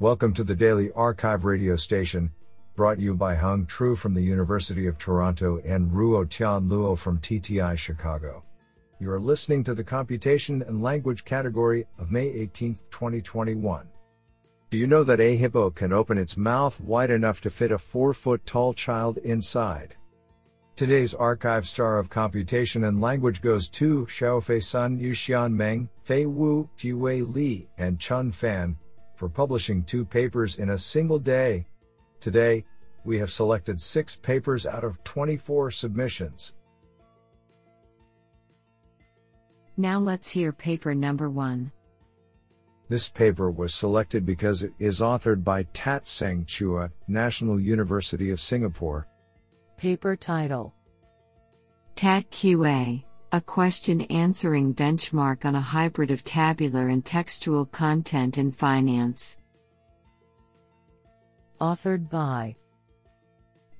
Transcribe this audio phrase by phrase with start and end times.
[0.00, 2.32] Welcome to the Daily Archive radio station,
[2.74, 7.20] brought you by Hung Tru from the University of Toronto and Ruo Tian Luo from
[7.20, 8.42] TTI Chicago.
[8.98, 13.86] You are listening to the Computation and Language category of May 18, 2021.
[14.70, 17.78] Do you know that a hippo can open its mouth wide enough to fit a
[17.78, 19.94] 4 foot tall child inside?
[20.74, 26.68] Today's archive star of computation and language goes to Xiaofei Sun, Yuxian Meng, Fei Wu,
[26.76, 28.76] Jiwei Li, and Chun Fan
[29.14, 31.66] for publishing two papers in a single day.
[32.20, 32.64] Today,
[33.04, 36.54] we have selected six papers out of 24 submissions.
[39.76, 41.72] Now let's hear paper number one.
[42.88, 48.40] This paper was selected because it is authored by Tat Seng Chua, National University of
[48.40, 49.08] Singapore,
[49.76, 50.72] Paper title
[51.96, 53.02] TAT QA,
[53.34, 59.36] a question answering benchmark on a hybrid of tabular and textual content in finance.
[61.60, 62.54] Authored by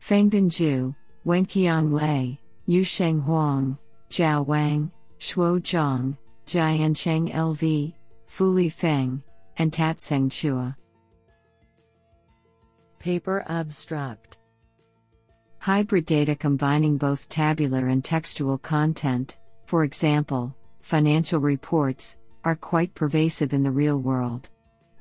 [0.01, 0.93] Fengbin Zhu,
[1.25, 3.79] Wenqiang Lei, Yusheng Huang,
[4.11, 7.95] Zhao Wang, Shuo Zhang, Jiancheng LV,
[8.29, 9.23] Fuli Feng,
[9.59, 10.75] and Tatseng Chua.
[12.99, 14.39] Paper abstract
[15.61, 19.37] Hybrid data combining both tabular and textual content,
[19.75, 24.49] for example, financial reports, are quite pervasive in the real world.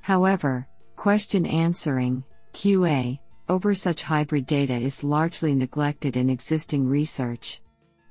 [0.02, 2.24] However, question answering,
[2.56, 7.62] QA, over such hybrid data is largely neglected in existing research.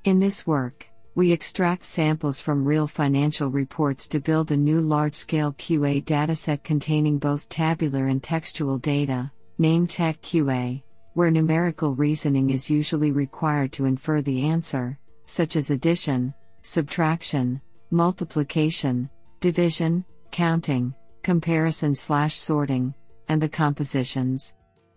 [0.04, 5.16] In this work, we extract samples from real financial reports to build a new large
[5.16, 10.80] scale QA dataset containing both tabular and textual data, named TAT-QA
[11.14, 16.32] where numerical reasoning is usually required to infer the answer, such as addition,
[16.62, 17.60] subtraction,
[17.90, 19.10] multiplication,
[19.40, 22.94] division, counting, comparison slash sorting,
[23.28, 24.54] and the compositions.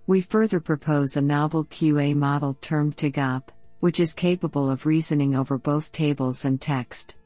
[0.08, 5.58] We further propose a novel QA model termed TAGOP, which is capable of reasoning over
[5.58, 7.18] both tables and text.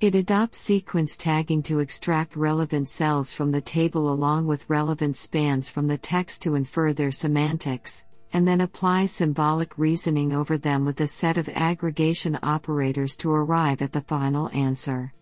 [0.00, 5.68] It adopts sequence tagging to extract relevant cells from the table along with relevant spans
[5.68, 11.00] from the text to infer their semantics, and then apply symbolic reasoning over them with
[11.00, 15.12] a set of aggregation operators to arrive at the final answer.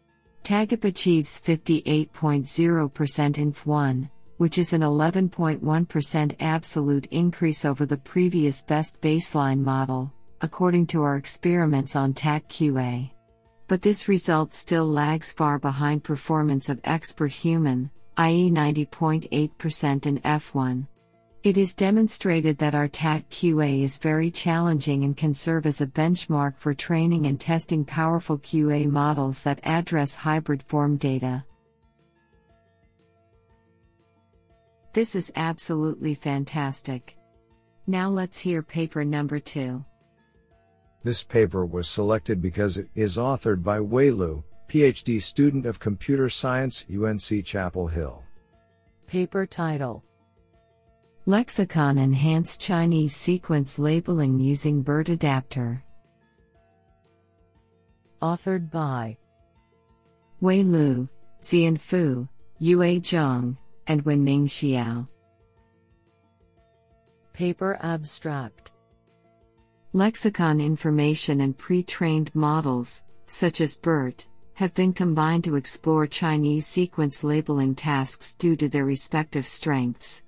[0.44, 9.60] TAGOP achieves 58.0% INF1, which is an 11.1% absolute increase over the previous best baseline
[9.60, 13.10] model, according to our experiments on TAT-QA.
[13.68, 18.50] But this result still lags far behind performance of expert human, i.e.
[18.50, 20.86] 90.8% in F1.
[21.44, 25.88] It is demonstrated that our TAT QA is very challenging and can serve as a
[25.88, 31.44] benchmark for training and testing powerful QA models that address hybrid form data.
[34.92, 37.16] This is absolutely fantastic.
[37.88, 39.84] Now let's hear paper number two.
[41.02, 46.30] This paper was selected because it is authored by Wei Liu, PhD student of computer
[46.30, 48.22] science, UNC Chapel Hill.
[49.08, 50.04] Paper title
[51.24, 55.84] Lexicon Enhanced Chinese Sequence Labeling Using BERT Adapter.
[58.20, 59.16] Authored by
[60.40, 61.08] Wei Liu,
[61.40, 62.28] Xiyan Fu,
[62.58, 63.56] Yue Zhang,
[63.86, 65.06] and Wenming Xiao.
[67.32, 68.72] Paper abstract
[69.92, 76.66] Lexicon information and pre trained models, such as BERT, have been combined to explore Chinese
[76.66, 80.24] sequence labeling tasks due to their respective strengths.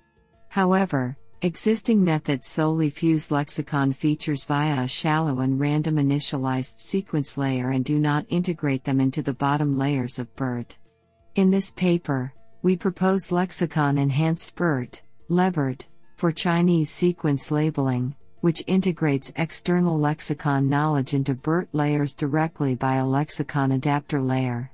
[0.55, 7.71] However, existing methods solely fuse lexicon features via a shallow and random initialized sequence layer
[7.71, 10.77] and do not integrate them into the bottom layers of BERT.
[11.35, 19.33] In this paper, we propose lexicon enhanced BERT, LEBERT, for Chinese sequence labeling, which integrates
[19.35, 24.71] external lexicon knowledge into BERT layers directly by a lexicon adapter layer.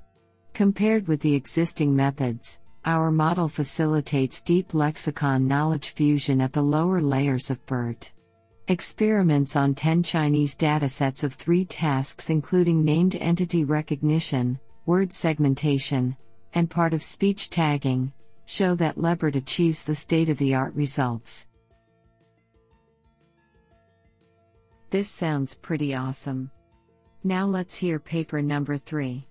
[0.54, 7.00] Compared with the existing methods, our model facilitates deep lexicon knowledge fusion at the lower
[7.00, 8.12] layers of BERT.
[8.68, 16.16] Experiments on 10 Chinese datasets of three tasks, including named entity recognition, word segmentation,
[16.54, 18.12] and part of speech tagging,
[18.46, 21.46] show that LEBERT achieves the state of the art results.
[24.90, 26.50] This sounds pretty awesome.
[27.24, 29.26] Now let's hear paper number 3.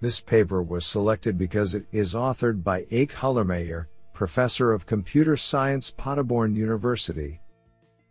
[0.00, 5.90] This paper was selected because it is authored by Eyke Hüllermeier, professor of computer science,
[5.90, 7.40] Paderborn University.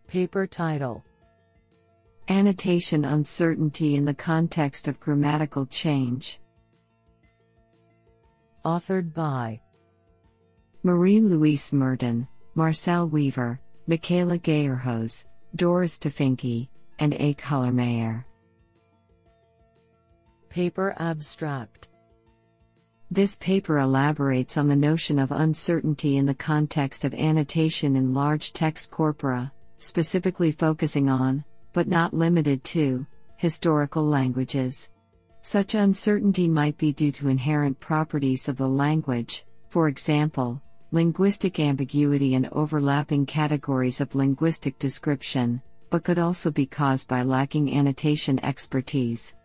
[0.07, 1.03] Paper title
[2.27, 6.39] Annotation Uncertainty in the Context of Grammatical Change.
[8.63, 9.59] Authored by
[10.83, 15.25] Marie-Luis Merten, Marcel Wever, Michaela Geierhos,
[15.56, 16.69] Doris Tophinke,
[17.00, 17.33] and A.
[17.33, 18.25] Hüllermeier.
[20.50, 21.90] Paper abstract.
[23.12, 28.51] This paper elaborates on the notion of uncertainty in the context of annotation in large
[28.51, 33.06] text corpora, specifically focusing on, but not limited to,
[33.38, 34.90] historical languages.
[35.42, 40.60] Such uncertainty might be due to inherent properties of the language, for example,
[40.92, 45.62] linguistic ambiguity and overlapping categories of linguistic description,
[45.92, 49.36] but could also be caused by lacking annotation expertise.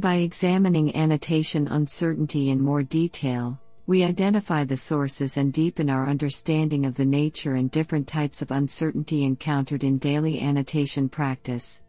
[0.00, 6.86] By examining annotation uncertainty in more detail, we identify the sources and deepen our understanding
[6.86, 11.82] of the nature and different types of uncertainty encountered in daily annotation practice.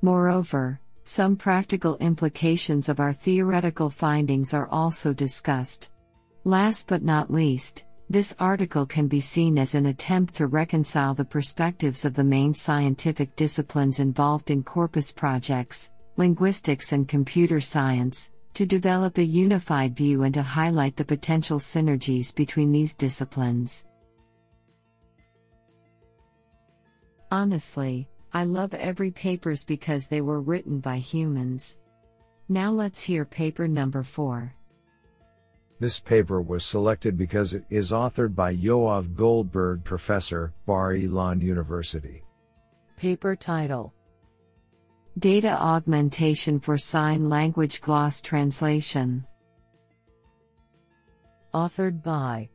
[0.00, 5.90] Moreover, some practical implications of our theoretical findings are also discussed.
[6.44, 11.24] Last but not least, this article can be seen as an attempt to reconcile the
[11.24, 18.64] perspectives of the main scientific disciplines involved in corpus projects, linguistics, and computer science, to
[18.64, 23.84] develop a unified view and to highlight the potential synergies between these disciplines.
[27.30, 31.78] Honestly, I love every papers because they were written by humans.
[32.48, 34.54] Now let's hear paper number 4.
[35.78, 42.22] This paper was selected because it is authored by Yoav Goldberg, professor, Bar Ilan University.
[42.96, 43.92] Paper title
[45.18, 49.26] Data Augmentation for Sign Language Gloss Translation.
[51.54, 52.50] Authored by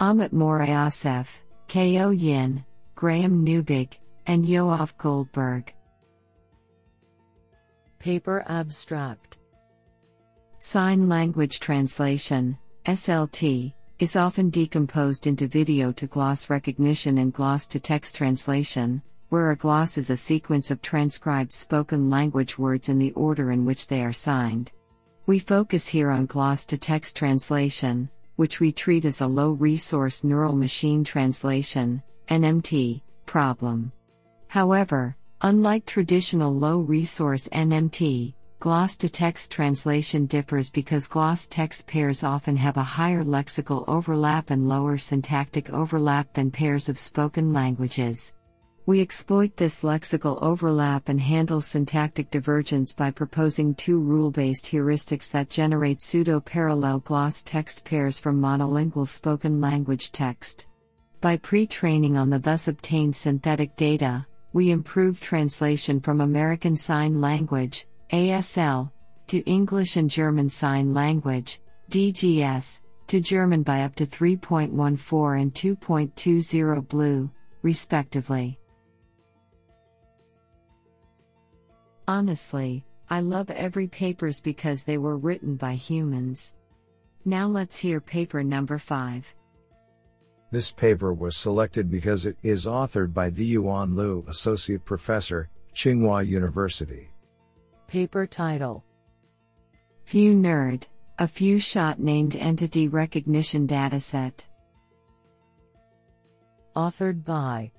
[0.00, 3.98] Amit Moryossef, Kayo Yin, Graham Neubig,
[4.28, 5.74] and Yoav Goldberg.
[7.98, 9.38] Paper Abstract
[10.60, 12.56] Sign Language Translation,
[12.86, 19.02] SLT, is often decomposed into video to gloss recognition and gloss to text translation,
[19.32, 23.64] where a gloss is a sequence of transcribed spoken language words in the order in
[23.64, 24.70] which they are signed.
[25.24, 30.22] We focus here on gloss to text translation, which we treat as a low resource
[30.22, 33.90] neural machine translation NMT, problem.
[34.48, 42.22] However, unlike traditional low resource NMT, gloss to text translation differs because gloss text pairs
[42.22, 48.34] often have a higher lexical overlap and lower syntactic overlap than pairs of spoken languages.
[48.84, 55.30] We exploit this lexical overlap and handle syntactic divergence by proposing two rule based heuristics
[55.30, 60.66] that generate pseudo parallel gloss text pairs from monolingual spoken language text.
[61.20, 67.20] By pre training on the thus obtained synthetic data, we improve translation from American Sign
[67.20, 68.90] Language, ASL,
[69.28, 76.88] to English and German Sign Language, DGS, to German by up to 3.14 and 2.20
[76.88, 77.30] BLEU,
[77.62, 78.58] respectively.
[82.08, 86.54] Honestly, I love every papers because they were written by humans.
[87.24, 89.34] Now let's hear paper number 5.
[90.50, 97.08] This paper was selected because it is authored by Zhiyuan Liu, Associate Professor, Tsinghua University.
[97.86, 98.84] Paper title
[100.04, 100.84] Few Nerd,
[101.18, 104.44] a few shot named entity recognition dataset.
[106.74, 107.70] Authored by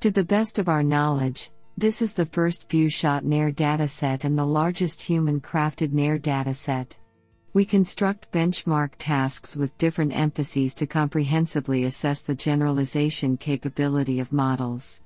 [0.00, 4.38] To the best of our knowledge, this is the first few shot NER dataset and
[4.38, 6.96] the largest human crafted NER dataset.
[7.52, 15.02] We construct benchmark tasks with different emphases to comprehensively assess the generalization capability of models.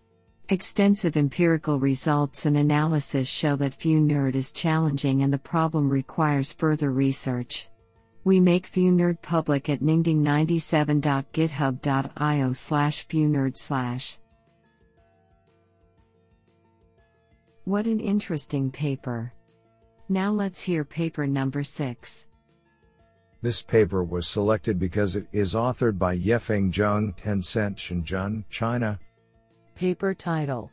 [0.48, 6.52] Extensive empirical results and analysis show that Few Nerd is challenging and the problem requires
[6.52, 7.68] further research.
[8.22, 13.06] We make Few Nerd public at ningding97.github.io slash
[13.56, 14.19] slash.
[17.70, 19.32] What an interesting paper.
[20.08, 22.26] Now let's hear paper number 6.
[23.42, 28.98] This paper was selected because it is authored by Yefeng Zheng, Tencent Shenzhen, China.
[29.76, 30.72] Paper title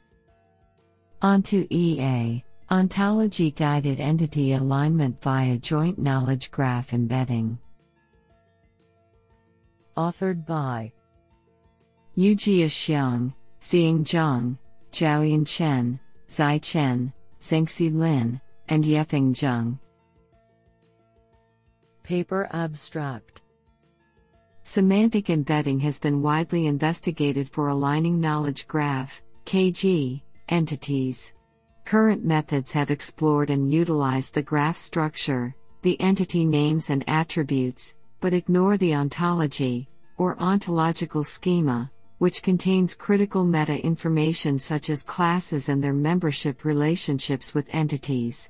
[1.21, 7.59] Onto EA Ontology Guided Entity Alignment via Joint Knowledge Graph Embedding.
[9.95, 10.91] Authored by
[12.17, 14.57] Yujia Xiang, Xing Zhang,
[14.91, 19.79] Jiaoyan Chen, Zai Chen, Zhengxi Lin, and Yefeng Zheng.
[22.03, 23.41] Paper Abstract
[24.63, 31.33] Semantic embedding has been widely investigated for aligning knowledge graph KG entities.
[31.85, 38.33] Current methods have explored and utilized the graph structure, the entity names and attributes, but
[38.33, 45.83] ignore the ontology, or ontological schema, which contains critical meta information such as classes and
[45.83, 48.49] their membership relationships with entities.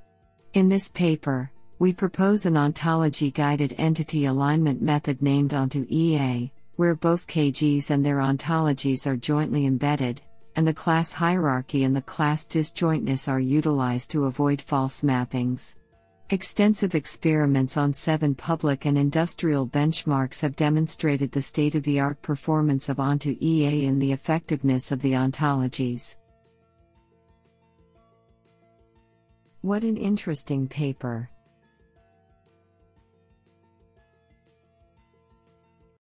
[0.54, 6.96] In this paper, we propose an ontology guided entity alignment method named onto EA, where
[6.96, 10.22] both KGs and their ontologies are jointly embedded,
[10.56, 15.76] and the class hierarchy and the class disjointness are utilized to avoid false mappings.
[16.30, 22.22] Extensive experiments on seven public and industrial benchmarks have demonstrated the state of the art
[22.22, 26.18] performance of Onto EA and the effectiveness of the ontologies.
[29.62, 31.30] What an interesting paper!